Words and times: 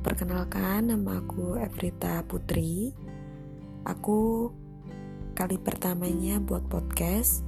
perkenalkan 0.00 0.88
nama 0.88 1.20
aku 1.20 1.60
Evrita 1.60 2.24
Putri. 2.24 2.88
Aku 3.84 4.48
kali 5.36 5.60
pertamanya 5.60 6.40
buat 6.40 6.64
podcast. 6.64 7.44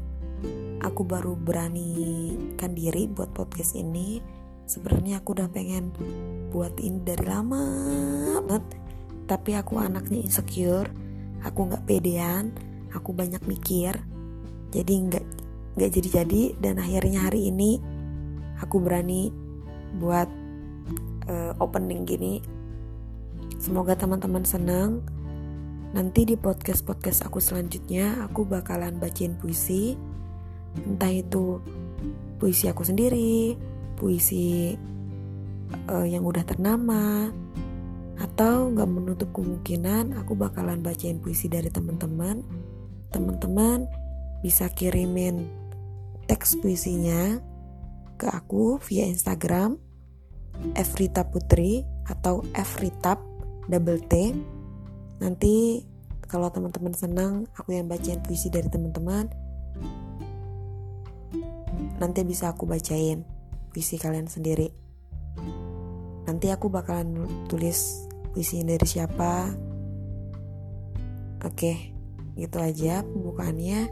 Aku 0.84 1.08
baru 1.08 1.40
beranikan 1.40 2.76
diri 2.76 3.08
buat 3.08 3.32
podcast 3.32 3.72
ini. 3.80 4.20
Sebenarnya 4.68 5.24
aku 5.24 5.32
udah 5.32 5.48
pengen 5.48 5.88
buat 6.52 6.76
ini 6.76 7.00
dari 7.00 7.24
lama 7.32 7.64
banget. 8.44 8.64
Tapi 9.24 9.56
aku 9.56 9.80
anaknya 9.80 10.20
insecure. 10.20 10.92
Aku 11.48 11.64
nggak 11.64 11.88
pedean. 11.88 12.52
Aku 12.92 13.16
banyak 13.16 13.40
mikir. 13.48 13.96
Jadi 14.68 14.94
nggak 15.00 15.24
nggak 15.80 15.90
jadi-jadi 15.96 16.60
dan 16.60 16.76
akhirnya 16.76 17.24
hari 17.24 17.48
ini 17.48 17.80
aku 18.60 18.84
berani 18.84 19.32
buat 19.96 20.43
uh, 21.28 21.52
opening 21.60 22.04
gini. 22.04 22.40
Semoga 23.60 23.96
teman-teman 23.96 24.44
senang. 24.44 25.04
Nanti 25.94 26.26
di 26.26 26.34
podcast-podcast 26.34 27.22
aku 27.24 27.38
selanjutnya 27.38 28.26
aku 28.26 28.42
bakalan 28.42 28.98
bacain 28.98 29.38
puisi. 29.38 29.94
Entah 30.74 31.12
itu 31.14 31.62
puisi 32.42 32.66
aku 32.66 32.82
sendiri, 32.82 33.54
puisi 33.94 34.74
uh, 35.86 36.02
yang 36.02 36.26
udah 36.26 36.42
ternama, 36.42 37.30
atau 38.18 38.74
nggak 38.74 38.90
menutup 38.90 39.30
kemungkinan 39.30 40.18
aku 40.18 40.34
bakalan 40.34 40.82
bacain 40.82 41.22
puisi 41.22 41.46
dari 41.46 41.70
teman-teman. 41.70 42.42
Teman-teman 43.14 43.86
bisa 44.42 44.66
kirimin 44.74 45.46
teks 46.26 46.58
puisinya 46.58 47.38
ke 48.18 48.26
aku 48.30 48.82
via 48.82 49.06
Instagram 49.06 49.78
Evrita 50.74 51.26
Putri 51.28 51.82
atau 52.06 52.44
Evritap 52.54 53.20
double 53.68 54.00
T. 54.04 54.32
Nanti 55.20 55.84
kalau 56.24 56.48
teman-teman 56.50 56.94
senang 56.96 57.32
aku 57.54 57.76
yang 57.76 57.86
bacain 57.86 58.20
puisi 58.24 58.48
dari 58.48 58.66
teman-teman 58.66 59.44
nanti 61.98 62.26
bisa 62.26 62.50
aku 62.50 62.66
bacain 62.66 63.22
puisi 63.70 63.98
kalian 63.98 64.30
sendiri. 64.30 64.70
Nanti 66.24 66.48
aku 66.48 66.70
bakalan 66.70 67.26
tulis 67.50 68.08
puisi 68.32 68.62
dari 68.62 68.86
siapa. 68.86 69.50
Oke, 71.44 71.92
gitu 72.38 72.56
aja 72.56 73.04
pembukaannya. 73.04 73.90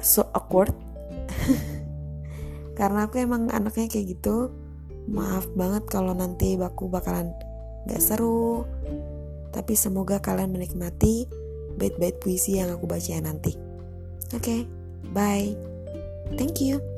So 0.00 0.26
awkward. 0.32 0.74
Karena 2.78 3.06
aku 3.06 3.22
emang 3.22 3.52
anaknya 3.54 3.86
kayak 3.86 4.18
gitu 4.18 4.50
Maaf 5.10 5.48
banget 5.52 5.84
kalau 5.88 6.16
nanti 6.16 6.56
baku 6.56 6.88
bakalan 6.88 7.32
gak 7.88 8.00
seru. 8.00 8.64
Tapi 9.52 9.78
semoga 9.78 10.18
kalian 10.18 10.50
menikmati 10.50 11.28
bait-bait 11.78 12.18
puisi 12.18 12.58
yang 12.58 12.74
aku 12.74 12.88
baca 12.88 13.14
nanti. 13.22 13.54
Oke, 14.34 14.40
okay, 14.40 14.60
bye. 15.14 15.54
Thank 16.34 16.58
you. 16.64 16.74
thank 16.74 16.82
you 16.82 16.93